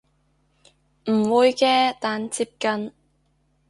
[1.11, 2.91] 唔會嘅但接近